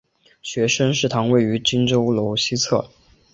[0.41, 2.89] 学生食堂位于荆州楼西侧。